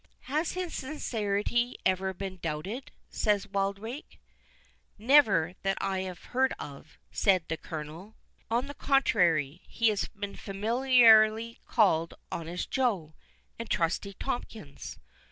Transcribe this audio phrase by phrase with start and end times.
[0.21, 4.19] "Has his sincerity ever been doubted?" said Wildrake.
[4.97, 8.15] "Never, that I heard of," said the Colonel;
[8.49, 13.13] "on the contrary, he has been familiarly called Honest Joe,
[13.59, 14.97] and Trusty Tomkins.